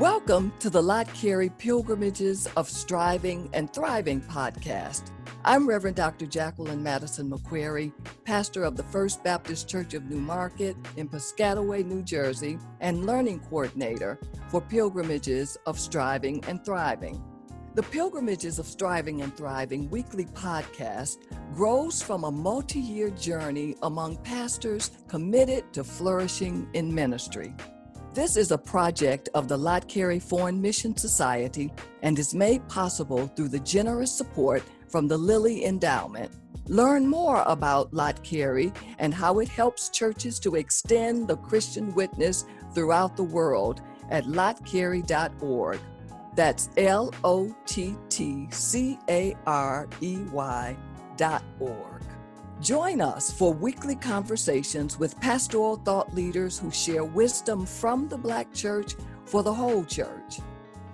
[0.00, 5.12] Welcome to the Lott Carey Pilgrimages of Striving and Thriving podcast.
[5.44, 6.26] I'm Reverend Dr.
[6.26, 7.92] Jacqueline Madison McCreary,
[8.24, 13.40] pastor of the First Baptist Church of New Market in Piscataway, New Jersey, and learning
[13.40, 14.18] coordinator
[14.48, 17.22] for Pilgrimages of Striving and Thriving.
[17.74, 21.16] The Pilgrimages of Striving and Thriving weekly podcast
[21.54, 27.54] grows from a multi year journey among pastors committed to flourishing in ministry.
[28.12, 33.26] This is a project of the Lott Carey Foreign Mission Society and is made possible
[33.28, 36.30] through the generous support from the Lilly Endowment.
[36.66, 42.44] Learn more about Lott Carey and how it helps churches to extend the Christian witness
[42.74, 45.80] throughout the world at lottcarey.org.
[46.34, 50.76] That's L O T T C A R E Y
[51.16, 52.02] dot org.
[52.60, 58.52] Join us for weekly conversations with pastoral thought leaders who share wisdom from the Black
[58.54, 60.38] church for the whole church.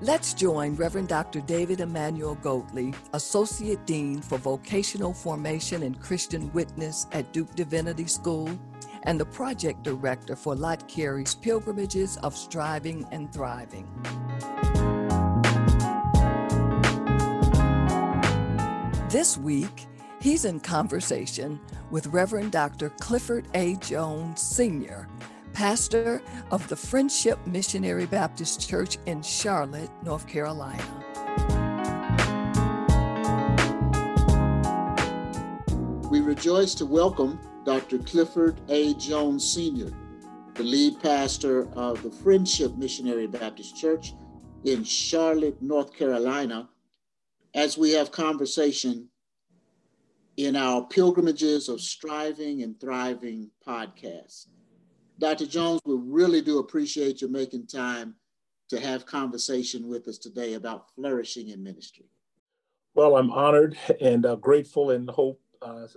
[0.01, 1.41] Let's join Reverend Dr.
[1.41, 8.49] David Emmanuel Goatley, Associate Dean for Vocational Formation and Christian Witness at Duke Divinity School,
[9.03, 13.89] and the Project Director for Lott Carey's Pilgrimages of Striving and Thriving.
[19.11, 19.87] This week,
[20.21, 21.59] He's in conversation
[21.91, 22.91] with Reverend Dr.
[23.01, 23.77] Clifford A.
[23.77, 25.09] Jones Sr.,
[25.55, 26.21] pastor
[26.51, 30.85] of the Friendship Missionary Baptist Church in Charlotte, North Carolina.
[36.11, 38.01] We rejoice to welcome Dr.
[38.01, 38.93] Clifford A.
[38.95, 39.91] Jones Sr.,
[40.53, 44.13] the lead pastor of the Friendship Missionary Baptist Church
[44.65, 46.69] in Charlotte, North Carolina,
[47.59, 49.09] as we have conversation
[50.37, 54.47] in our Pilgrimages of Striving and Thriving podcast.
[55.19, 55.45] Dr.
[55.45, 58.15] Jones, we really do appreciate you making time
[58.69, 62.05] to have conversation with us today about flourishing in ministry.
[62.95, 65.89] Well, I'm honored and uh, grateful and hope uh,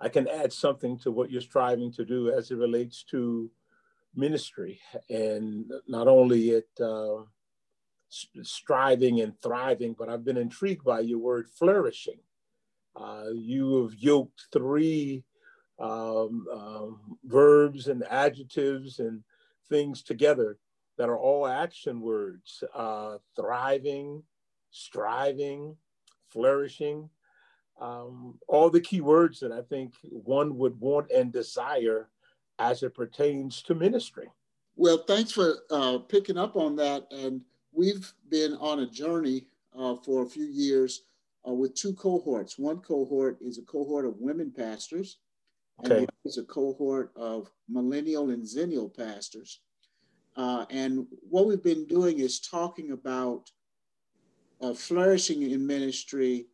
[0.00, 3.50] I can add something to what you're striving to do as it relates to
[4.14, 4.78] ministry
[5.10, 7.22] and not only it uh,
[8.08, 12.18] striving and thriving, but I've been intrigued by your word flourishing.
[12.96, 15.24] Uh, you have yoked three
[15.78, 19.22] um, um, verbs and adjectives and
[19.68, 20.58] things together
[20.96, 24.22] that are all action words uh, thriving,
[24.70, 25.76] striving,
[26.28, 27.08] flourishing.
[27.80, 32.08] Um, all the key words that I think one would want and desire
[32.58, 34.28] as it pertains to ministry.
[34.74, 37.06] Well, thanks for uh, picking up on that.
[37.12, 37.42] And
[37.78, 39.46] we've been on a journey
[39.78, 41.02] uh, for a few years
[41.46, 42.58] uh, with two cohorts.
[42.58, 45.18] One cohort is a cohort of women pastors,
[45.84, 45.98] okay.
[45.98, 49.60] and it's a cohort of millennial and zennial pastors.
[50.36, 53.48] Uh, and what we've been doing is talking about
[54.60, 56.46] uh, flourishing in ministry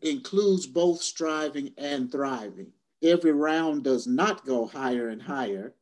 [0.00, 2.72] includes both striving and thriving.
[3.02, 5.74] Every round does not go higher and higher.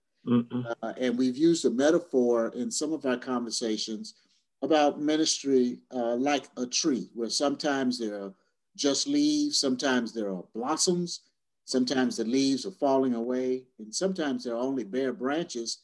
[0.83, 4.15] Uh, and we've used a metaphor in some of our conversations
[4.63, 8.35] about ministry uh, like a tree, where sometimes there are
[8.77, 11.21] just leaves, sometimes there are blossoms,
[11.65, 15.79] sometimes the leaves are falling away, and sometimes there are only bare branches,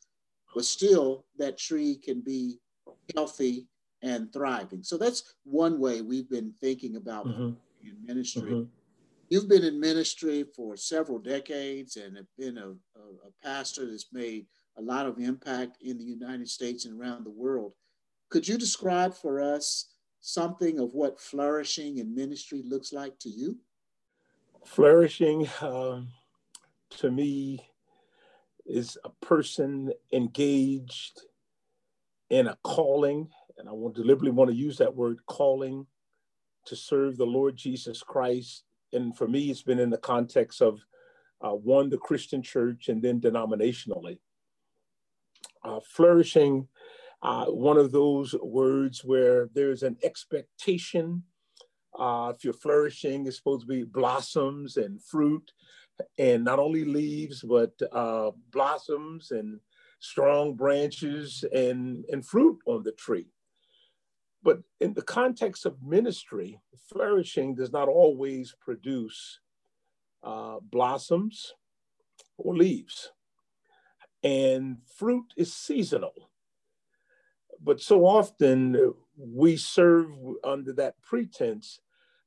[0.54, 2.58] but still that tree can be
[3.14, 3.66] healthy
[4.02, 4.82] and thriving.
[4.82, 7.50] So that's one way we've been thinking about mm-hmm.
[8.04, 8.52] ministry.
[8.52, 8.81] Mm-hmm.
[9.32, 14.12] You've been in ministry for several decades and have been a, a, a pastor that's
[14.12, 14.44] made
[14.76, 17.72] a lot of impact in the United States and around the world.
[18.28, 23.56] Could you describe for us something of what flourishing in ministry looks like to you?
[24.66, 26.08] Flourishing um,
[26.98, 27.66] to me
[28.66, 31.22] is a person engaged
[32.28, 35.86] in a calling, and I want deliberately want to use that word calling
[36.66, 38.64] to serve the Lord Jesus Christ.
[38.92, 40.80] And for me, it's been in the context of
[41.40, 44.18] uh, one, the Christian church, and then denominationally.
[45.64, 46.68] Uh, flourishing
[47.22, 51.22] uh, one of those words where there's an expectation.
[51.98, 55.52] Uh, if you're flourishing, it's supposed to be blossoms and fruit,
[56.18, 59.60] and not only leaves, but uh, blossoms and
[60.00, 63.28] strong branches and, and fruit on the tree.
[64.42, 69.38] But in the context of ministry, flourishing does not always produce
[70.22, 71.54] uh, blossoms
[72.36, 73.12] or leaves.
[74.24, 76.30] And fruit is seasonal
[77.62, 80.08] but so often we serve
[80.44, 81.80] under that pretense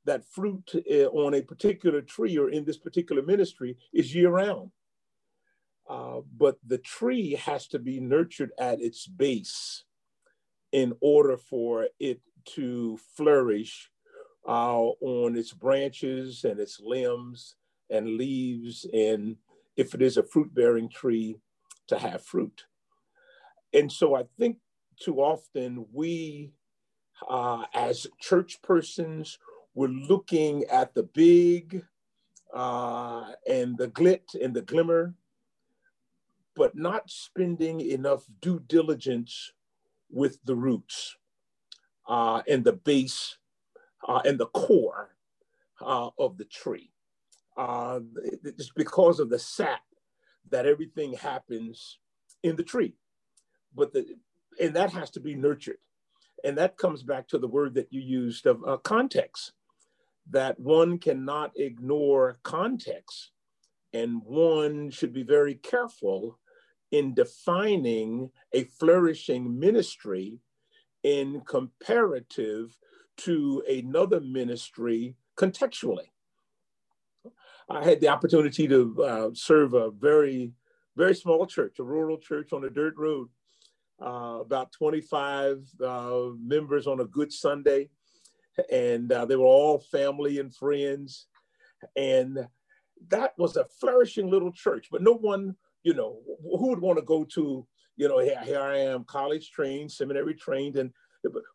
[0.04, 4.70] that fruit uh, on a particular tree or in this particular ministry is year round.
[5.88, 9.84] Uh, but the tree has to be nurtured at its base
[10.76, 13.90] in order for it to flourish
[14.46, 17.56] uh, on its branches and its limbs
[17.88, 19.36] and leaves, and
[19.78, 21.38] if it is a fruit bearing tree,
[21.86, 22.66] to have fruit.
[23.72, 24.58] And so I think
[25.00, 26.52] too often we,
[27.26, 29.38] uh, as church persons,
[29.74, 31.86] we're looking at the big
[32.52, 35.14] uh, and the glit and the glimmer,
[36.54, 39.52] but not spending enough due diligence
[40.10, 41.16] with the roots
[42.08, 43.36] uh, and the base
[44.06, 45.10] uh, and the core
[45.80, 46.90] uh, of the tree.
[47.56, 48.00] Uh,
[48.44, 49.80] it's because of the sap
[50.50, 51.98] that everything happens
[52.42, 52.94] in the tree.
[53.74, 54.06] But the,
[54.60, 55.78] and that has to be nurtured.
[56.44, 59.52] And that comes back to the word that you used of uh, context,
[60.30, 63.30] that one cannot ignore context.
[63.92, 66.38] And one should be very careful
[66.92, 70.38] in defining a flourishing ministry
[71.02, 72.76] in comparative
[73.16, 76.10] to another ministry contextually.
[77.68, 80.52] I had the opportunity to uh, serve a very,
[80.96, 83.28] very small church, a rural church on a dirt road,
[84.00, 87.88] uh, about 25 uh, members on a good Sunday.
[88.70, 91.26] And uh, they were all family and friends.
[91.96, 92.46] And
[93.08, 95.56] that was a flourishing little church, but no one,
[95.86, 97.64] you know, who would want to go to,
[97.96, 100.90] you know, here, here I am, college trained, seminary trained, and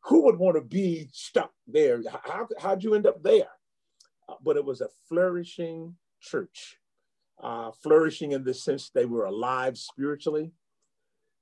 [0.05, 2.01] who would want to be stuck there?
[2.23, 3.49] How, how'd you end up there?
[4.29, 6.77] Uh, but it was a flourishing church,
[7.43, 10.53] uh, flourishing in the sense they were alive spiritually.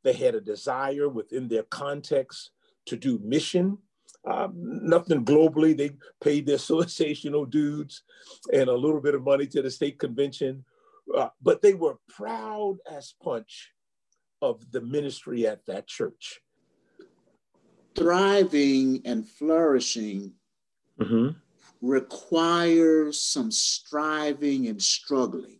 [0.03, 2.49] They had a desire within their context
[2.87, 3.77] to do mission.
[4.27, 5.77] Uh, nothing globally.
[5.77, 5.91] They
[6.23, 8.01] paid their associational dues
[8.51, 10.65] and a little bit of money to the state convention,
[11.15, 13.71] uh, but they were proud as punch
[14.41, 16.41] of the ministry at that church
[17.99, 20.31] thriving and flourishing
[20.99, 21.29] mm-hmm.
[21.81, 25.59] requires some striving and struggling,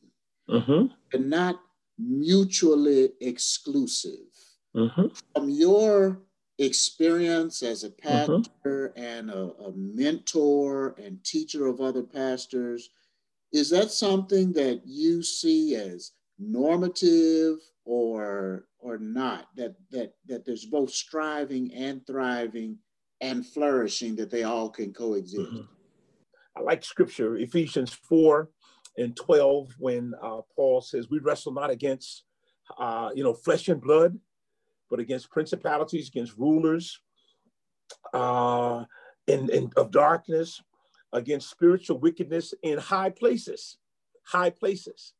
[0.49, 0.85] mm-hmm.
[1.13, 1.59] and not
[1.97, 4.27] mutually exclusive.
[4.75, 5.07] Mm-hmm.
[5.35, 6.21] From your
[6.59, 8.41] experience as a mm-hmm.
[8.43, 12.89] pastor and a, a mentor and teacher of other pastors,
[13.51, 20.65] is that something that you see as normative or or not that that that there's
[20.65, 22.77] both striving and thriving
[23.21, 25.61] and flourishing that they all can coexist mm-hmm.
[26.57, 28.49] i like scripture ephesians 4
[28.97, 32.23] and 12 when uh, paul says we wrestle not against
[32.77, 34.17] uh, you know flesh and blood
[34.89, 36.99] but against principalities against rulers
[38.13, 38.83] uh,
[39.27, 40.61] in, in, of darkness
[41.13, 43.77] against spiritual wickedness in high places
[44.29, 45.13] high places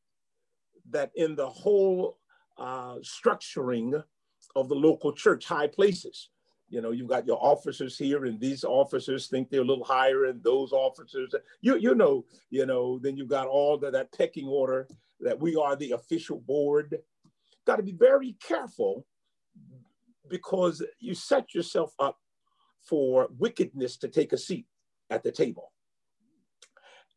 [0.92, 2.18] that in the whole
[2.58, 4.04] uh, structuring
[4.56, 6.30] of the local church, high places.
[6.70, 10.26] You know, you've got your officers here, and these officers think they're a little higher,
[10.26, 13.00] and those officers, you you know, you know.
[13.00, 14.88] Then you've got all the, that pecking order
[15.20, 17.00] that we are the official board.
[17.66, 19.08] Got to be very careful
[20.30, 22.20] because you set yourself up
[22.88, 24.68] for wickedness to take a seat
[25.10, 25.72] at the table.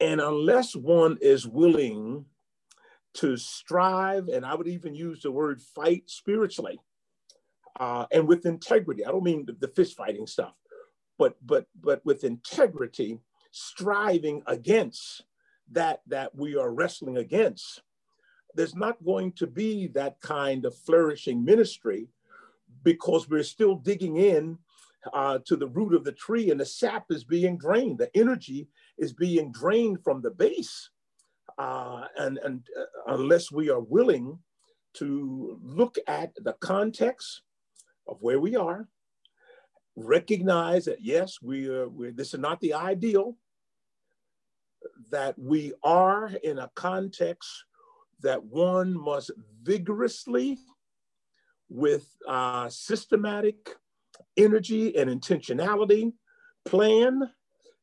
[0.03, 2.25] And unless one is willing
[3.15, 6.81] to strive, and I would even use the word fight spiritually
[7.79, 9.07] uh, and with integrity.
[9.07, 10.55] I don't mean the, the fist fighting stuff,
[11.19, 13.21] but but but with integrity,
[13.53, 15.23] striving against
[15.71, 17.83] that that we are wrestling against.
[18.57, 22.09] There's not going to be that kind of flourishing ministry
[22.83, 24.59] because we're still digging in
[25.13, 27.99] uh, to the root of the tree and the sap is being drained.
[27.99, 28.69] The energy
[28.99, 30.91] is being drained from the base
[31.59, 34.39] uh, and, and uh, unless we are willing
[34.95, 37.43] to look at the context
[38.07, 38.89] of where we are,
[39.97, 43.37] recognize that yes, we are, this is not the ideal,
[45.11, 47.49] that we are in a context
[48.21, 49.31] that one must
[49.63, 50.59] vigorously,
[51.69, 53.77] with uh, systematic
[54.37, 56.13] energy and intentionality,
[56.65, 57.31] plan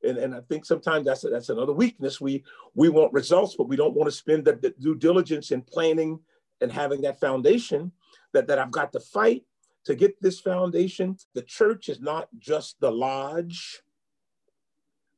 [0.04, 2.22] and, and I think sometimes that's that's another weakness.
[2.22, 2.44] We
[2.76, 6.20] we want results, but we don't want to spend the, the due diligence in planning
[6.62, 7.92] and having that foundation
[8.34, 9.44] that, that I've got to fight
[9.86, 11.18] to get this foundation.
[11.34, 13.82] The church is not just the lodge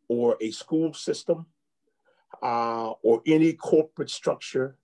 [0.08, 1.46] or a school system
[2.42, 4.78] uh, or any corporate structure,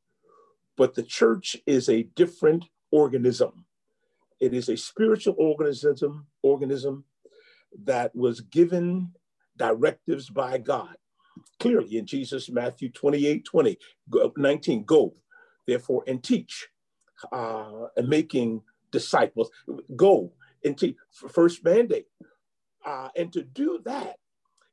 [0.77, 3.65] but the church is a different organism.
[4.39, 7.03] It is a spiritual organism, organism
[7.83, 9.13] that was given
[9.57, 10.95] directives by God.
[11.59, 13.77] Clearly in Jesus, Matthew 28 20,
[14.37, 15.13] 19, go
[15.67, 16.67] therefore and teach,
[17.31, 18.61] uh, and making
[18.91, 19.49] disciples.
[19.95, 20.33] Go
[20.63, 20.95] and teach.
[21.11, 22.07] First mandate.
[22.85, 24.15] Uh, and to do that,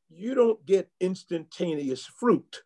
[0.09, 2.63] you don't get instantaneous fruit.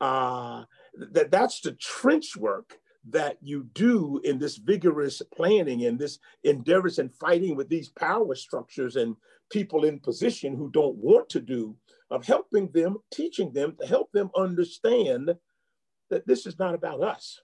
[0.00, 0.64] Uh,
[1.12, 2.78] that that's the trench work
[3.10, 8.34] that you do in this vigorous planning and this endeavors and fighting with these power
[8.34, 9.16] structures and
[9.50, 11.74] people in position who don't want to do
[12.10, 15.34] of helping them teaching them to help them understand
[16.10, 17.40] that this is not about us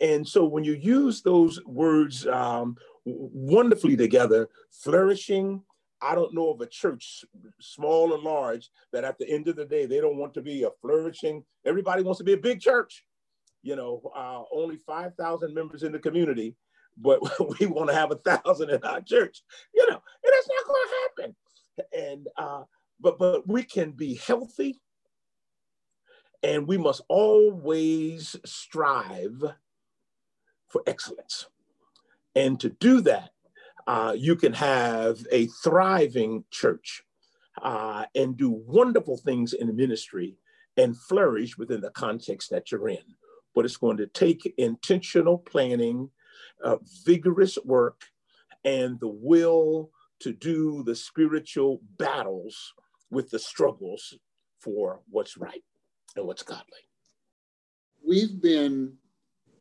[0.00, 5.62] and so when you use those words um, wonderfully together flourishing
[6.00, 7.24] I don't know of a church,
[7.60, 10.62] small or large, that at the end of the day, they don't want to be
[10.62, 11.42] a flourishing.
[11.64, 13.04] Everybody wants to be a big church.
[13.68, 16.56] You know, uh, only 5,000 members in the community,
[16.96, 17.20] but
[17.60, 19.42] we want to have a thousand in our church.
[19.74, 21.36] You know, and that's not going to happen.
[21.92, 22.62] And uh,
[22.98, 24.80] but but we can be healthy,
[26.42, 29.44] and we must always strive
[30.68, 31.48] for excellence.
[32.34, 33.32] And to do that,
[33.86, 37.02] uh, you can have a thriving church
[37.60, 40.38] uh, and do wonderful things in ministry
[40.78, 43.04] and flourish within the context that you're in.
[43.54, 46.10] But it's going to take intentional planning,
[46.62, 48.02] uh, vigorous work,
[48.64, 49.90] and the will
[50.20, 52.74] to do the spiritual battles
[53.10, 54.14] with the struggles
[54.60, 55.62] for what's right
[56.16, 56.64] and what's godly.
[58.06, 58.94] We've been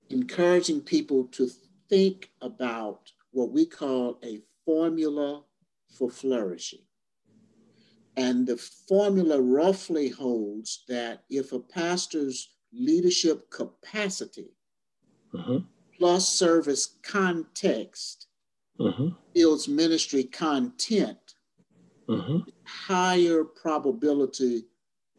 [0.10, 1.50] encouraging people to
[1.90, 5.44] think about what we call a formula
[5.98, 6.80] for flourishing.
[8.16, 14.52] And the formula roughly holds that if a pastor's leadership capacity
[15.34, 15.60] uh-huh.
[15.98, 18.28] plus service context
[18.80, 19.10] uh-huh.
[19.34, 21.36] builds ministry content,
[22.08, 22.40] uh-huh.
[22.66, 24.66] higher probability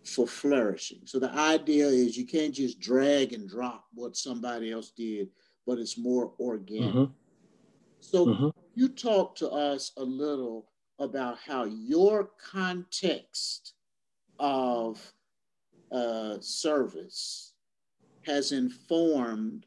[0.04, 1.00] for flourishing.
[1.04, 5.28] So the idea is you can't just drag and drop what somebody else did,
[5.66, 7.10] but it's more organic.
[8.00, 8.48] So mm-hmm.
[8.74, 13.74] you talk to us a little about how your context
[14.38, 15.12] of
[15.90, 17.54] uh, service
[18.26, 19.66] has informed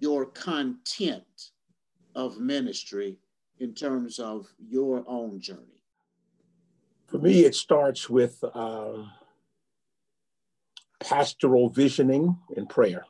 [0.00, 1.50] your content
[2.14, 3.18] of ministry
[3.60, 5.82] in terms of your own journey?
[7.06, 9.04] For me, it starts with uh,
[11.00, 13.04] pastoral visioning and prayer.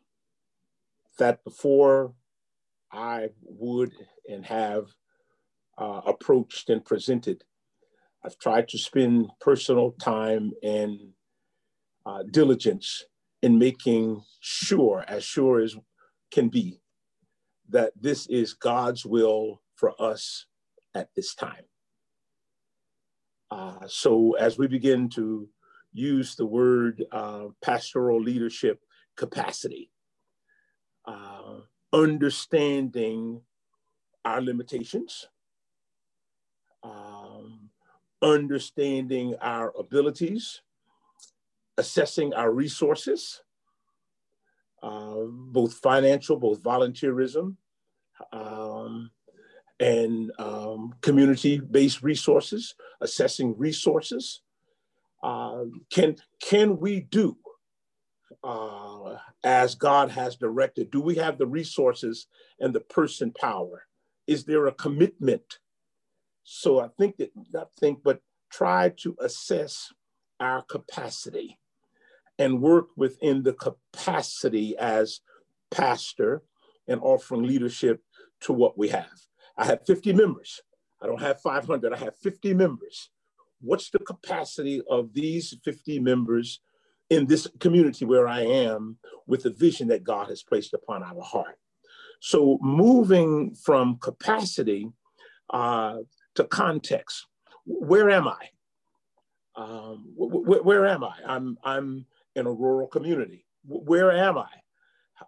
[1.19, 2.13] That before
[2.93, 3.93] I would
[4.29, 4.89] and have
[5.79, 7.45] uh, approached and presented.
[8.25, 11.13] I've tried to spend personal time and
[12.07, 13.05] uh, diligence
[13.43, 15.77] in making sure, as sure as
[16.31, 16.81] can be,
[17.69, 20.47] that this is God's will for us
[20.95, 21.65] at this time.
[23.51, 25.49] Uh, so, as we begin to
[25.93, 28.81] use the word uh, pastoral leadership
[29.17, 29.91] capacity,
[31.05, 31.59] uh,
[31.93, 33.43] understanding
[34.25, 35.27] our limitations,
[36.83, 37.69] um,
[38.23, 40.63] understanding our abilities,
[41.79, 43.43] assessing our resources,
[44.83, 47.57] uh, both financial, both volunteerism,
[48.33, 49.11] um,
[49.81, 54.43] and um, community-based resources, assessing resources.
[55.23, 57.37] Uh, can, can we do
[58.45, 60.91] uh, as God has directed?
[60.91, 62.27] Do we have the resources
[62.61, 63.87] and the person power?
[64.27, 65.59] Is there a commitment?
[66.45, 69.93] So I think that, not think, but try to assess
[70.39, 71.59] our capacity
[72.39, 75.21] and work within the capacity as
[75.71, 76.43] pastor
[76.89, 78.03] and offering leadership
[78.41, 79.11] to what we have.
[79.57, 80.61] I have 50 members.
[81.01, 83.11] I don't have 500, I have 50 members.
[83.61, 86.61] What's the capacity of these 50 members
[87.13, 88.97] in this community where I am
[89.27, 91.59] with the vision that God has placed upon our heart.
[92.21, 94.89] So moving from capacity
[95.51, 95.99] uh,
[96.37, 97.27] to context,
[97.67, 98.49] where am I?
[99.57, 101.15] Um, wh- wh- where am I?
[101.27, 103.45] I'm, I'm in a rural community.
[103.67, 104.49] Where am I?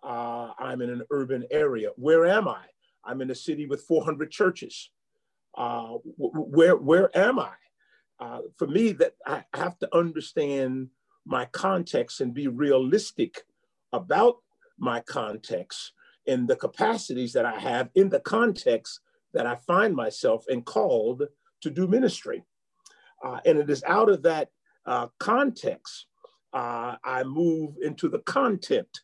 [0.02, 1.90] Uh, I'm in an urban area.
[1.96, 2.64] Where am I?
[3.04, 4.90] I'm in a city with 400 churches.
[5.56, 7.52] Uh, where, where am I?
[8.18, 10.88] Uh, for me, that I have to understand
[11.26, 13.42] my context and be realistic
[13.92, 14.36] about
[14.78, 15.92] my context
[16.26, 19.00] and the capacities that I have in the context
[19.32, 21.22] that I find myself and called
[21.60, 22.44] to do ministry.
[23.24, 24.50] Uh, and it is out of that
[24.86, 26.06] uh, context
[26.54, 29.00] uh, I move into the content,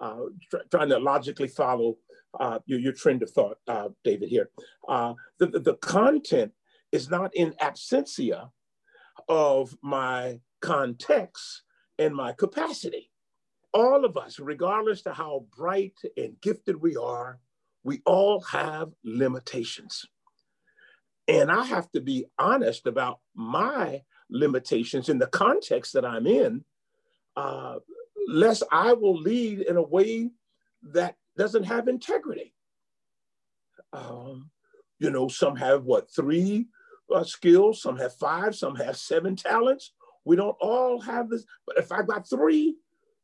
[0.00, 1.96] uh, tr- trying to logically follow
[2.40, 4.50] uh, your, your, trend of thought, uh, David, here.
[4.88, 6.52] The, the, the, content
[6.90, 8.50] is not in absentia
[9.28, 11.62] of my context
[11.98, 13.10] and my capacity.
[13.74, 17.38] All of us, regardless to how bright and gifted we are,
[17.84, 20.04] we all have limitations.
[21.28, 26.64] And I have to be honest about my limitations in the context that I'm in,
[27.36, 27.76] uh,
[28.28, 30.30] lest I will lead in a way
[30.92, 32.54] that doesn't have integrity.
[33.92, 34.50] Um,
[34.98, 36.66] you know, some have what, three
[37.12, 39.92] uh, skills, some have five, some have seven talents.
[40.24, 42.76] We don't all have this, but if I got three,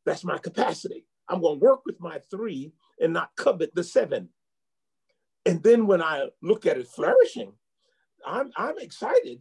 [0.05, 1.05] that's my capacity.
[1.27, 4.29] I'm going to work with my three and not covet the seven.
[5.45, 7.53] And then when I look at it flourishing,
[8.25, 9.39] I'm, I'm excited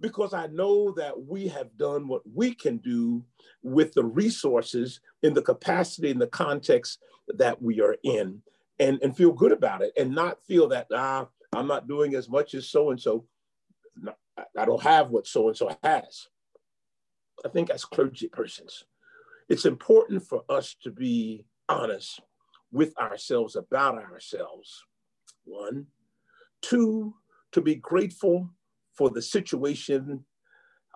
[0.00, 3.24] because I know that we have done what we can do
[3.62, 8.42] with the resources in the capacity and the context that we are in
[8.78, 12.28] and, and feel good about it and not feel that, ah, I'm not doing as
[12.28, 13.24] much as so and so.
[14.56, 16.28] I don't have what so and so has.
[17.44, 18.84] I think as clergy persons,
[19.48, 22.20] it's important for us to be honest
[22.70, 24.84] with ourselves about ourselves.
[25.44, 25.86] One,
[26.62, 27.14] two,
[27.52, 28.50] to be grateful
[28.98, 30.24] for the situation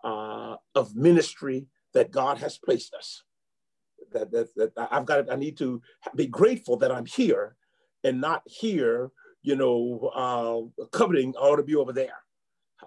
[0.05, 3.23] uh, of ministry that God has placed us.
[4.13, 5.81] That, that, that I've got, I need to
[6.17, 7.57] be grateful that I'm here
[8.05, 12.19] and not here, you know, uh, coveting ought to be over there.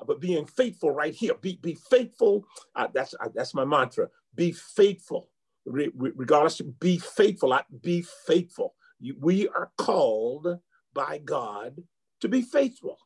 [0.06, 2.46] But being faithful right here, be, be faithful.
[2.76, 4.10] Uh, that's uh, that's my mantra.
[4.36, 5.30] Be faithful,
[5.66, 6.62] Re- regardless.
[6.62, 7.54] Be faithful.
[7.54, 8.76] I, be faithful.
[9.00, 10.60] You, we are called
[10.94, 11.82] by God
[12.22, 12.98] to be faithful.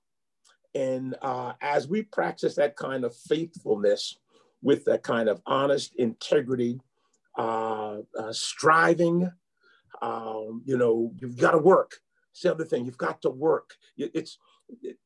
[0.75, 4.17] And uh, as we practice that kind of faithfulness
[4.61, 6.79] with that kind of honest integrity,
[7.37, 9.31] uh, uh, striving,
[10.01, 11.99] um, you know, you've got to work.
[12.31, 13.75] It's the other thing, you've got to work.
[13.97, 14.37] It's,
[14.81, 14.97] it,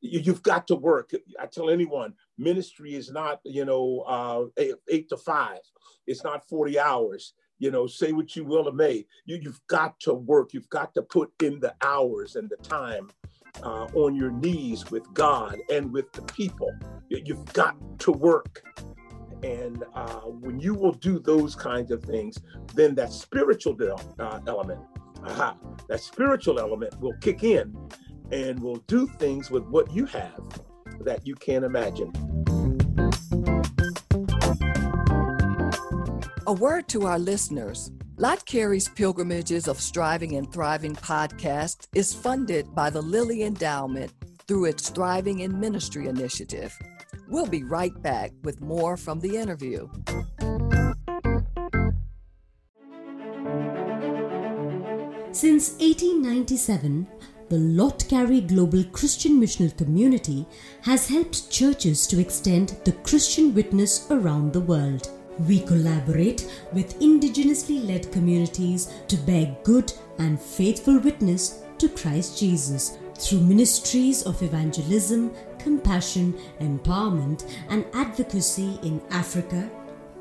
[0.00, 1.10] you've got to work.
[1.40, 5.60] I tell anyone, ministry is not, you know, uh, eight, eight, to five.
[6.06, 7.34] It's not 40 hours.
[7.58, 9.06] You know, say what you will or may.
[9.24, 10.52] You, you've got to work.
[10.52, 13.08] You've got to put in the hours and the time
[13.62, 16.72] uh, on your knees with God and with the people.
[17.08, 18.62] You've got to work.
[19.42, 22.38] And uh, when you will do those kinds of things,
[22.74, 23.76] then that spiritual
[24.18, 24.80] uh, element,
[25.22, 25.56] aha,
[25.88, 27.76] that spiritual element will kick in
[28.32, 30.40] and will do things with what you have
[31.00, 32.10] that you can't imagine.
[36.46, 37.90] A word to our listeners.
[38.16, 44.12] Lott Carey's Pilgrimages of Striving and Thriving podcast is funded by the Lilly Endowment
[44.46, 46.72] through its Thriving in Ministry initiative.
[47.26, 49.88] We'll be right back with more from the interview.
[55.32, 57.08] Since 1897,
[57.48, 60.46] the Lott Carey Global Christian Missional Community
[60.82, 65.10] has helped churches to extend the Christian witness around the world.
[65.40, 72.98] We collaborate with indigenously led communities to bear good and faithful witness to Christ Jesus
[73.18, 79.68] through ministries of evangelism, compassion, empowerment, and advocacy in Africa,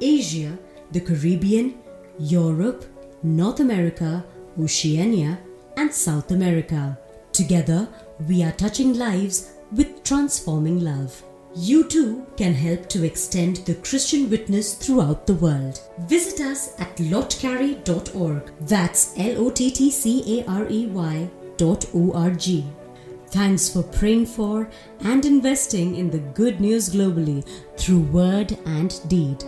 [0.01, 0.57] Asia,
[0.91, 1.79] the Caribbean,
[2.19, 2.85] Europe,
[3.23, 4.25] North America,
[4.59, 5.39] Oceania,
[5.77, 6.97] and South America.
[7.31, 7.87] Together,
[8.27, 11.23] we are touching lives with transforming love.
[11.55, 15.79] You too can help to extend the Christian witness throughout the world.
[16.07, 18.51] Visit us at lottcarey.org.
[18.61, 22.65] That's L O T T C A R E Y dot O R G.
[23.27, 24.67] Thanks for praying for
[25.01, 27.45] and investing in the good news globally
[27.77, 29.43] through word and deed.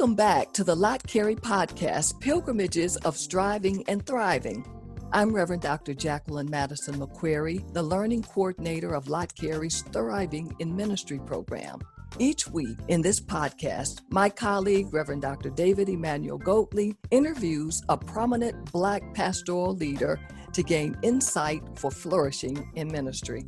[0.00, 4.64] Welcome back to the Lott Carey podcast, Pilgrimages of Striving and Thriving.
[5.12, 5.92] I'm Reverend Dr.
[5.92, 11.80] Jacqueline Madison McCreary, the Learning Coordinator of Lott Carey's Thriving in Ministry program.
[12.18, 15.50] Each week in this podcast, my colleague, Reverend Dr.
[15.50, 20.18] David Emmanuel Goatley, interviews a prominent Black pastoral leader
[20.54, 23.44] to gain insight for flourishing in ministry.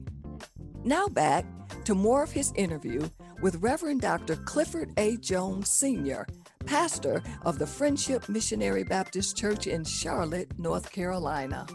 [0.85, 1.47] Now back
[1.85, 3.09] to more of his interview
[3.41, 4.37] with Reverend Dr.
[4.37, 5.17] Clifford A.
[5.17, 6.27] Jones Sr.,
[6.63, 11.67] pastor of the Friendship Missionary Baptist Church in Charlotte, North Carolina.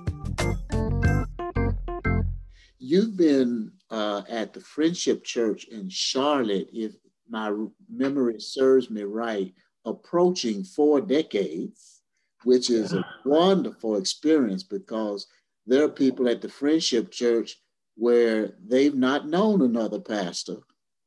[2.79, 6.93] You've been uh, at the Friendship Church in Charlotte, if
[7.29, 7.53] my
[7.89, 9.53] memory serves me right,
[9.85, 12.01] approaching four decades,
[12.43, 15.27] which is a wonderful experience because
[15.65, 17.57] there are people at the Friendship Church
[17.95, 20.57] where they've not known another pastor,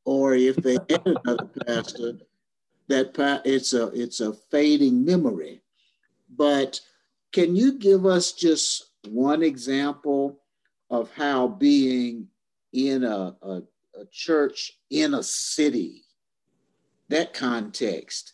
[0.05, 2.13] or if they had another pastor,
[2.91, 5.61] that it's a it's a fading memory.
[6.29, 6.79] But
[7.31, 10.39] can you give us just one example
[10.89, 12.27] of how being
[12.73, 13.61] in a, a,
[13.99, 16.03] a church in a city,
[17.09, 18.33] that context,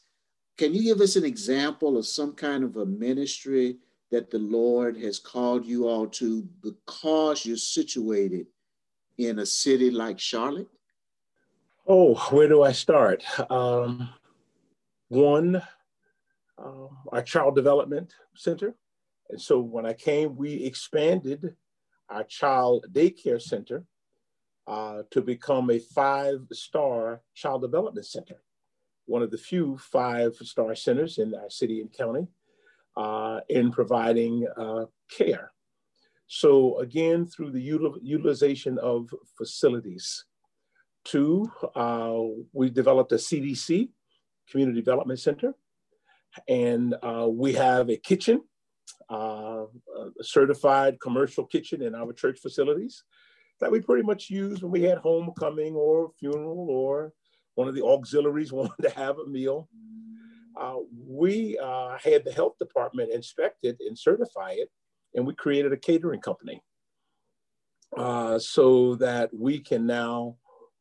[0.57, 3.77] can you give us an example of some kind of a ministry
[4.11, 8.47] that the Lord has called you all to because you're situated
[9.19, 10.69] in a city like Charlotte?
[11.87, 13.23] Oh, where do I start?
[13.49, 14.09] Um,
[15.09, 15.61] one,
[16.57, 18.75] uh, our child development center.
[19.29, 21.55] And so when I came, we expanded
[22.09, 23.83] our child daycare center
[24.67, 28.41] uh, to become a five star child development center,
[29.05, 32.27] one of the few five star centers in our city and county
[32.95, 35.51] uh, in providing uh, care.
[36.27, 40.25] So, again, through the util- utilization of facilities.
[41.05, 42.17] Two, uh,
[42.51, 43.89] we developed a CDC,
[44.49, 45.53] Community Development Center,
[46.47, 48.41] and uh, we have a kitchen,
[49.11, 53.03] uh, a certified commercial kitchen in our church facilities
[53.59, 57.13] that we pretty much use when we had homecoming or funeral or
[57.55, 59.67] one of the auxiliaries wanted to have a meal.
[60.59, 64.69] Uh, we uh, had the health department inspect it and certify it,
[65.13, 66.61] and we created a catering company
[67.95, 70.35] uh, so that we can now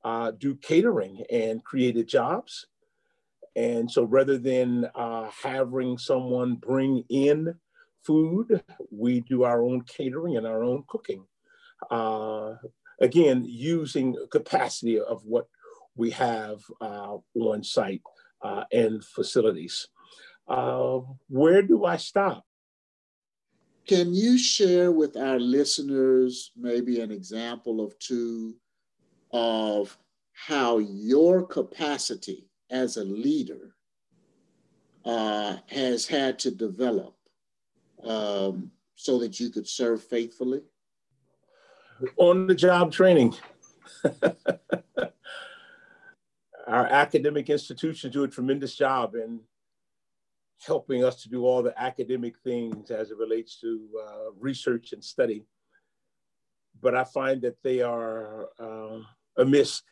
[0.04, 2.66] uh, do catering and created jobs.
[3.56, 7.54] And so rather than uh, having someone bring in
[8.04, 11.24] food, we do our own catering and our own cooking.
[11.90, 12.54] Uh,
[13.00, 15.46] again, using capacity of what
[15.96, 18.02] we have uh, on site
[18.42, 19.88] uh, and facilities.
[20.46, 22.44] Uh, where do I stop?
[23.86, 28.56] Can you share with our listeners maybe an example of two
[29.32, 29.96] of
[30.32, 33.74] how your capacity as a leader
[35.04, 37.14] uh, has had to develop
[38.04, 40.62] um, so that you could serve faithfully?
[42.16, 43.34] On the job training.
[46.66, 49.40] Our academic institutions do a tremendous job in
[50.66, 55.04] helping us to do all the academic things as it relates to uh, research and
[55.04, 55.46] study.
[56.80, 58.98] But I find that they are uh,
[59.38, 59.82] amiss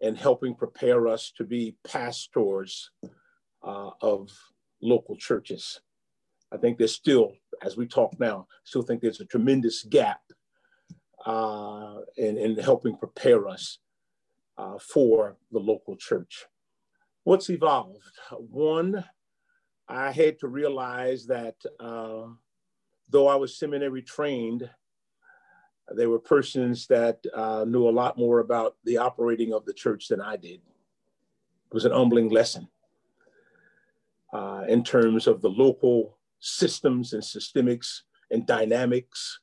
[0.00, 2.90] in helping prepare us to be pastors
[3.62, 4.30] uh, of
[4.80, 5.80] local churches.
[6.52, 7.32] I think there's still,
[7.62, 10.20] as we talk now, still think there's a tremendous gap
[11.26, 13.78] uh, in, in helping prepare us
[14.56, 16.46] uh, for the local church.
[17.24, 18.02] What's evolved?
[18.32, 19.04] One,
[19.88, 22.28] I had to realize that uh,
[23.10, 24.68] though I was seminary trained,
[25.94, 30.08] there were persons that uh, knew a lot more about the operating of the church
[30.08, 30.60] than I did.
[30.60, 32.68] It was an humbling lesson
[34.32, 39.40] uh, in terms of the local systems and systemics and dynamics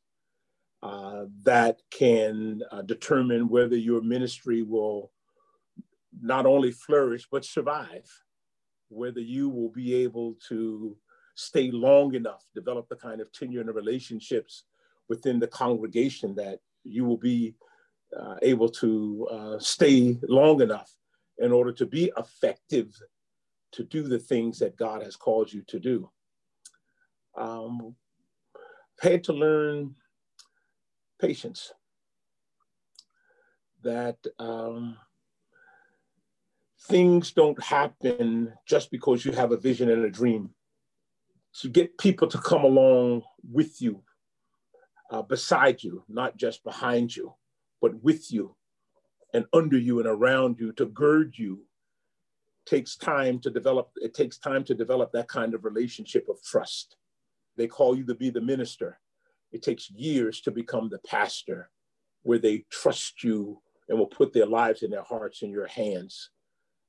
[0.84, 5.12] uh, that can uh, determine whether your ministry will
[6.22, 8.10] not only flourish but survive
[8.90, 10.96] whether you will be able to
[11.36, 14.64] stay long enough, develop the kind of tenure and relationships
[15.10, 17.56] within the congregation that you will be
[18.18, 20.91] uh, able to uh, stay long enough
[21.39, 22.96] in order to be effective
[23.72, 26.10] to do the things that God has called you to do.
[27.38, 27.96] Um,
[29.02, 29.96] had to learn
[31.20, 31.74] patience.
[33.84, 34.98] That um,
[36.88, 40.52] things don't happen just because you have a vision and a dream.
[41.62, 44.04] To get people to come along with you,
[45.12, 47.34] uh, beside you, not just behind you,
[47.82, 48.56] but with you
[49.34, 51.62] and under you and around you to gird you
[52.65, 56.96] takes time to develop it takes time to develop that kind of relationship of trust
[57.58, 59.00] they call you to be the minister
[59.52, 61.70] it takes years to become the pastor
[62.24, 66.32] where they trust you and will put their lives and their hearts in your hands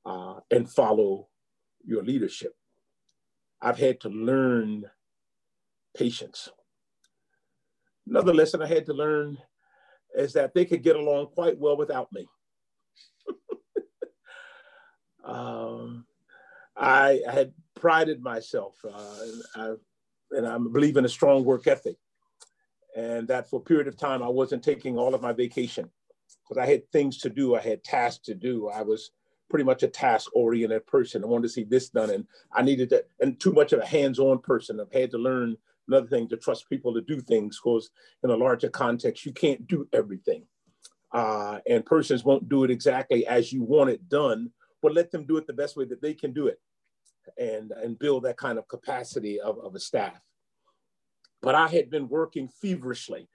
[0.07, 1.29] uh, and follow
[1.85, 2.55] your leadership.
[3.61, 4.87] I've had to learn
[5.97, 6.49] patience.
[8.09, 9.39] Another lesson I had to learn
[10.15, 12.27] is that they could get along quite well without me.
[15.25, 16.07] um,
[16.77, 19.75] I, I, had prided myself, uh, I,
[20.31, 21.97] and I believe in a strong work ethic,
[22.97, 25.91] and that for a period of time I wasn't taking all of my vacation
[26.43, 29.11] because I had things to do, I had tasks to do, I was
[29.49, 31.23] pretty much a task oriented person.
[31.23, 33.87] I wanted to see this done, and I needed that, and too much of a
[33.87, 34.81] hands on person.
[34.81, 35.57] I've had to learn
[35.89, 37.91] another thing to trust people to do things because
[38.23, 40.45] in a larger context, you can't do everything.
[41.13, 44.51] Uh, and persons won't do it exactly as you want it done,
[44.83, 46.61] but let them do it the best way that they can do it.
[47.39, 50.21] and, and build that kind of capacity of, of a staff.
[51.43, 53.29] But I had been working feverishly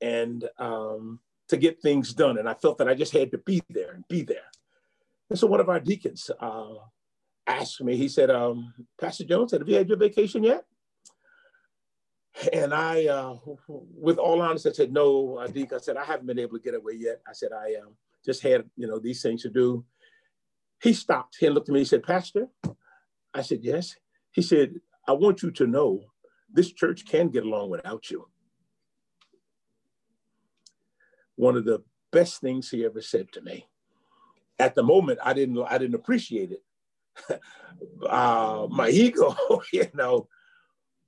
[0.00, 2.38] and um, to get things done.
[2.38, 4.48] And I felt that I just had to be there and be there.
[5.30, 6.74] And so one of our deacons uh,
[7.46, 10.64] asked me, he said, um, Pastor Jones, have you had your vacation yet?
[12.52, 13.36] And I, uh,
[13.68, 16.74] with all honesty, I said, no, Deke, I said, I haven't been able to get
[16.74, 17.20] away yet.
[17.28, 19.84] I said, I um, just had, you know, these things to do.
[20.82, 21.36] He stopped.
[21.38, 21.80] He looked at me.
[21.80, 22.48] He said, Pastor,
[23.34, 23.96] I said, yes.
[24.32, 24.74] He said,
[25.06, 26.00] I want you to know
[26.52, 28.26] this church can get along without you.
[31.36, 33.66] One of the best things he ever said to me.
[34.58, 36.62] At the moment, I didn't, I didn't appreciate it.
[38.08, 39.34] uh, my ego,
[39.72, 40.28] you know,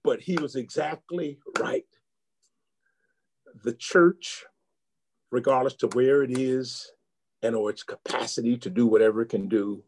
[0.05, 1.87] but he was exactly right.
[3.65, 4.45] The church,
[5.31, 6.93] regardless to where it is
[7.43, 9.83] and or its capacity to do whatever it can do,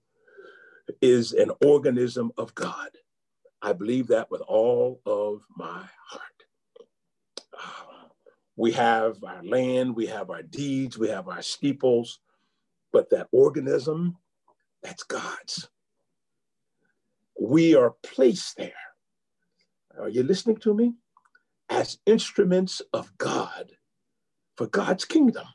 [1.03, 2.89] is an organism of God.
[3.61, 6.23] I believe that with all of my heart.
[7.53, 8.09] Uh,
[8.57, 12.21] we have our land, we have our deeds, we have our steeples,
[12.93, 14.17] but that organism,
[14.83, 15.69] that's God's.
[17.39, 18.73] We are placed there
[19.99, 20.95] are you listening to me?
[21.69, 23.73] As instruments of God
[24.57, 25.47] for God's kingdom.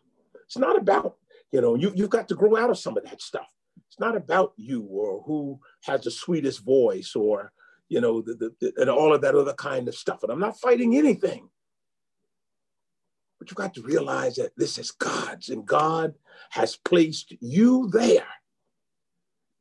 [0.46, 1.18] It's not about,
[1.52, 3.48] you know, you, you've got to grow out of some of that stuff.
[3.88, 7.52] It's not about you or who has the sweetest voice or,
[7.90, 10.24] you know, the, the, and all of that other kind of stuff.
[10.24, 11.50] And I'm not fighting anything.
[13.40, 16.14] But you've got to realize that this is God's and God
[16.52, 18.28] has placed you there.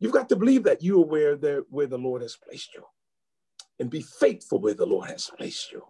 [0.00, 2.84] You've got to believe that you are where, the, where the Lord has placed you
[3.80, 5.82] and be faithful where the Lord has placed you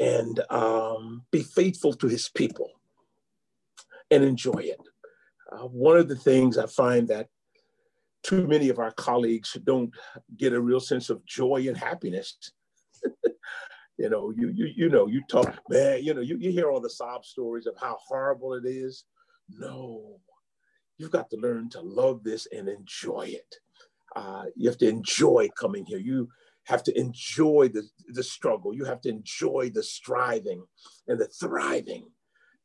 [0.00, 2.70] and um, be faithful to his people
[4.10, 4.80] and enjoy it.
[5.52, 7.28] Uh, one of the things I find that
[8.22, 9.92] too many of our colleagues don't
[10.36, 12.36] get a real sense of joy and happiness.
[13.98, 16.80] you know, you, you, you know, you talk, man, you know, you, you hear all
[16.80, 19.04] the sob stories of how horrible it is.
[19.50, 20.18] No,
[20.96, 23.56] you've got to learn to love this and enjoy it.
[24.16, 25.98] Uh, you have to enjoy coming here.
[25.98, 26.28] You
[26.70, 28.72] have to enjoy the, the struggle.
[28.72, 30.64] You have to enjoy the striving
[31.08, 32.06] and the thriving.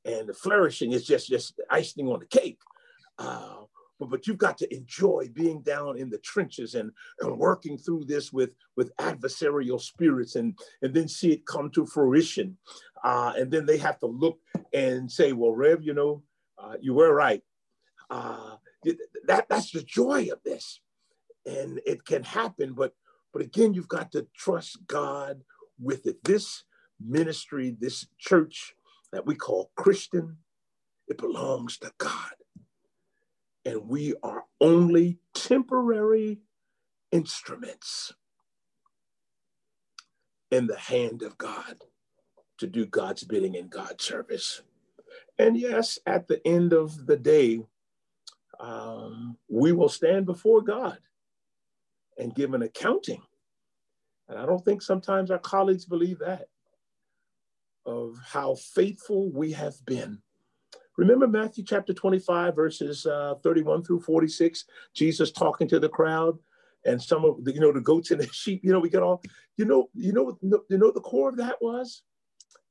[0.06, 2.60] And the flourishing is just, just icing on the cake.
[3.18, 3.64] Uh,
[4.00, 8.06] but, but you've got to enjoy being down in the trenches and, and working through
[8.06, 12.58] this with, with adversarial spirits and, and then see it come to fruition.
[13.04, 14.38] Uh, and then they have to look
[14.74, 16.22] and say, well, Rev, you know,
[16.60, 17.42] uh, you were right.
[18.10, 18.58] Uh,
[19.26, 20.80] that, that's the joy of this.
[21.48, 22.94] And it can happen, but
[23.36, 25.42] but again, you've got to trust God
[25.78, 26.24] with it.
[26.24, 26.64] This
[27.06, 28.74] ministry, this church
[29.12, 30.38] that we call Christian,
[31.10, 32.32] it belongs to God.
[33.66, 36.40] And we are only temporary
[37.12, 38.14] instruments
[40.50, 41.84] in the hand of God
[42.60, 44.62] to do God's bidding in God's service.
[45.38, 47.60] And yes, at the end of the day,
[48.62, 51.00] um, we will stand before God
[52.18, 53.22] and give an accounting.
[54.28, 56.48] And I don't think sometimes our colleagues believe that
[57.86, 60.20] of how faithful we have been.
[60.98, 66.38] Remember Matthew chapter 25, verses uh, 31 through 46, Jesus talking to the crowd
[66.86, 69.04] and some of the, you know, the goats and the sheep, you know, we get
[69.04, 69.22] all,
[69.58, 72.04] you know, you know, you know, the core of that was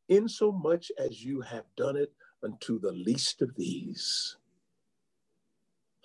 [0.09, 4.37] in so much as you have done it unto the least of these.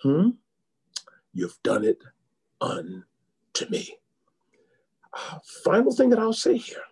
[0.02, 0.30] Hmm?
[1.32, 2.02] You've done it
[2.60, 3.04] unto
[3.70, 3.96] me.
[5.12, 6.82] Uh, final thing that I'll say here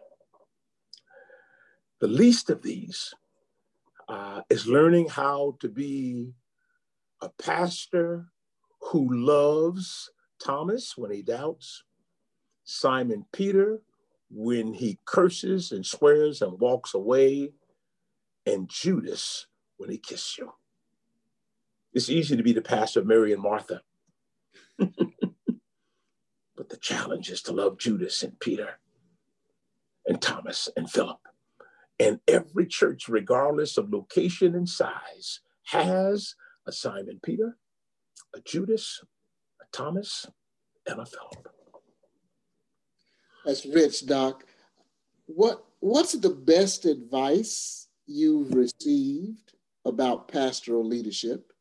[2.00, 3.12] the least of these
[4.08, 6.32] uh, is learning how to be
[7.20, 8.26] a pastor
[8.80, 11.82] who loves Thomas when he doubts,
[12.64, 13.80] Simon Peter
[14.30, 17.50] when he curses and swears and walks away,
[18.46, 19.46] and Judas
[19.78, 20.52] when he kisses you.
[21.92, 23.80] It's easy to be the pastor of Mary and Martha.
[26.58, 28.80] But the challenge is to love Judas and Peter
[30.04, 31.20] and Thomas and Philip.
[32.00, 36.34] And every church, regardless of location and size, has
[36.66, 37.56] a Simon Peter,
[38.34, 39.04] a Judas,
[39.62, 40.26] a Thomas,
[40.84, 41.48] and a Philip.
[43.46, 44.44] That's rich, Doc.
[45.26, 49.52] What what's the best advice you've received
[49.84, 51.52] about pastoral leadership?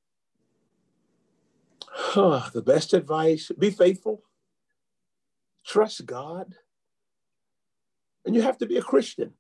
[2.15, 4.23] the best advice: be faithful
[5.67, 6.55] trust God.
[8.25, 9.33] And you have to be a Christian.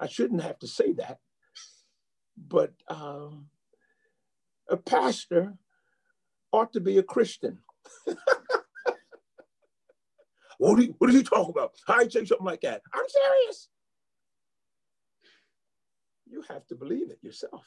[0.00, 1.18] I shouldn't have to say that.
[2.36, 3.46] But um,
[4.68, 5.54] a pastor
[6.52, 7.58] ought to be a Christian.
[10.58, 11.72] what are you, what are you talking about?
[11.86, 12.82] How you say something like that?
[12.92, 13.68] I'm serious.
[16.26, 17.66] You have to believe it yourself.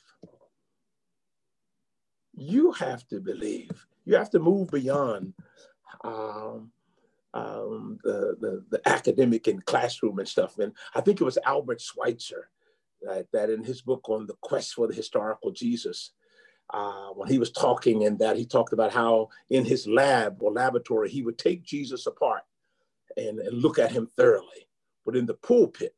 [2.36, 3.86] You have to believe.
[4.04, 5.34] You have to move beyond
[6.04, 6.72] um,
[7.36, 10.58] um, the, the, the academic and classroom and stuff.
[10.58, 12.50] And I think it was Albert Schweitzer
[13.34, 16.12] that, in his book on the quest for the historical Jesus,
[16.74, 20.52] uh, when he was talking in that he talked about how in his lab or
[20.52, 22.42] laboratory he would take Jesus apart
[23.18, 24.68] and, and look at him thoroughly.
[25.06, 25.94] But in the pulpit,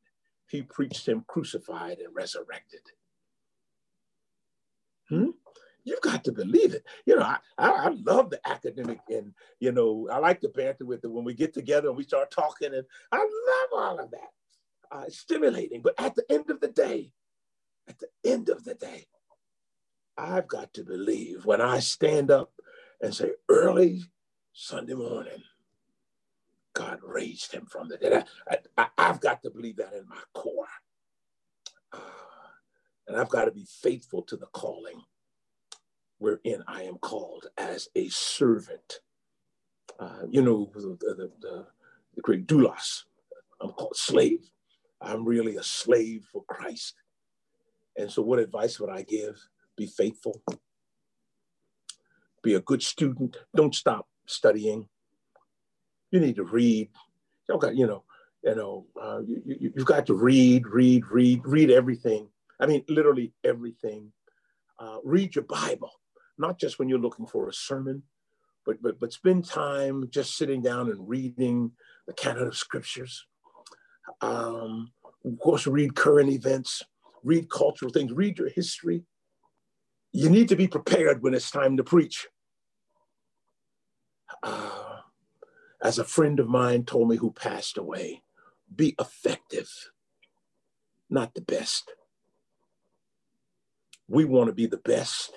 [0.49, 2.81] he preached him crucified and resurrected.
[5.07, 5.29] Hmm?
[5.87, 6.85] You've got to believe it.
[7.05, 10.85] You know, I, I, I, love the academic and, you know, I like to banter
[10.85, 14.11] with it when we get together and we start talking and I love all of
[14.11, 14.31] that.
[14.91, 15.81] Uh, stimulating.
[15.81, 17.13] But at the end of the day,
[17.87, 19.07] at the end of the day,
[20.17, 22.51] I've got to believe when I stand up
[23.01, 24.03] and say, early
[24.51, 25.41] Sunday morning,
[26.73, 28.25] God raised him from the dead.
[28.77, 30.67] I, have got to believe that in my core.
[31.93, 31.99] Uh,
[33.07, 35.01] and I've got to be faithful to the calling
[36.19, 39.01] wherein I am called as a servant.
[39.99, 41.65] Uh, you know, the, the, the,
[42.15, 43.03] the Greek doulos,
[43.61, 44.49] I'm called slave.
[45.01, 46.95] I'm really a slave for Christ.
[47.97, 49.39] And so, what advice would I give?
[49.75, 50.41] Be faithful,
[52.43, 54.87] be a good student, don't stop studying.
[56.11, 56.89] You need to read.
[57.49, 58.03] Okay, you know,
[58.43, 62.29] you know, uh, you, you, you've got to read, read, read, read everything.
[62.59, 64.11] I mean, literally everything.
[64.79, 65.91] Uh, read your Bible
[66.37, 68.03] not just when you're looking for a sermon,
[68.65, 71.71] but, but, but spend time just sitting down and reading
[72.05, 73.25] the canon of scriptures.
[74.21, 74.91] Um,
[75.25, 76.83] of course, read current events,
[77.23, 79.03] read cultural things, read your history.
[80.11, 82.27] You need to be prepared when it's time to preach.
[84.43, 84.99] Uh,
[85.81, 88.21] as a friend of mine told me who passed away,
[88.73, 89.69] be effective,
[91.09, 91.93] not the best.
[94.07, 95.31] We want to be the best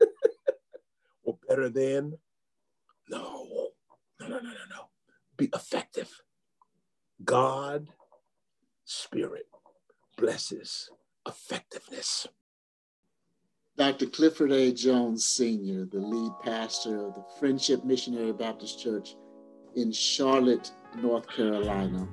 [1.24, 2.18] or better than.
[3.08, 3.70] No,
[4.20, 4.88] no, no, no, no, no.
[5.36, 6.10] Be effective.
[7.24, 7.88] God,
[8.84, 9.46] Spirit
[10.16, 10.90] blesses
[11.26, 12.26] effectiveness.
[13.76, 14.06] Dr.
[14.06, 14.72] Clifford A.
[14.72, 19.16] Jones Sr., the lead pastor of the Friendship Missionary Baptist Church
[19.74, 22.06] in Charlotte, North Carolina.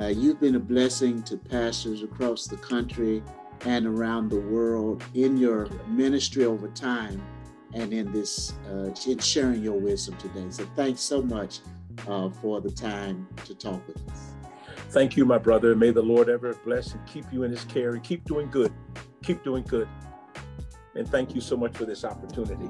[0.00, 3.22] Uh, you've been a blessing to pastors across the country
[3.64, 7.22] and around the world in your ministry over time
[7.74, 10.46] and in this uh, in sharing your wisdom today.
[10.50, 11.60] So thanks so much
[12.08, 14.34] uh, for the time to talk with us.
[14.90, 15.76] Thank you, my brother.
[15.76, 18.72] May the Lord ever bless and keep you in his care and keep doing good.
[19.22, 19.88] Keep doing good.
[20.96, 22.68] And thank you so much for this opportunity.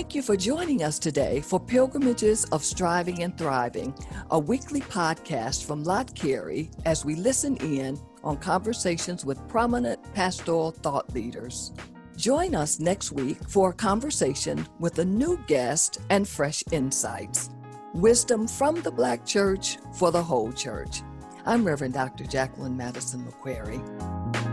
[0.00, 3.94] Thank you for joining us today for Pilgrimages of Striving and Thriving,
[4.30, 10.70] a weekly podcast from Lott Carey as we listen in on conversations with prominent pastoral
[10.70, 11.72] thought leaders.
[12.16, 17.50] Join us next week for a conversation with a new guest and fresh insights.
[17.92, 21.02] Wisdom from the Black Church for the whole church.
[21.44, 22.24] I'm Reverend Dr.
[22.24, 24.49] Jacqueline Madison McCreary.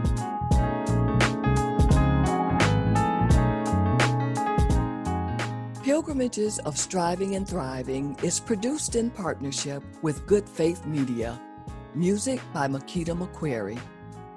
[5.88, 11.40] Pilgrimages of Striving and Thriving is produced in partnership with Good Faith Media
[11.96, 13.80] Music by Makita McCreary.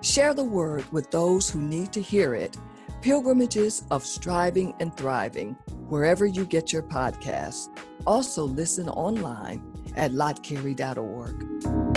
[0.01, 2.57] Share the word with those who need to hear it.
[3.01, 5.57] Pilgrimages of Striving and Thriving,
[5.89, 7.69] wherever you get your podcasts.
[8.07, 9.61] Also, listen online
[9.97, 11.90] at lottcarey.org.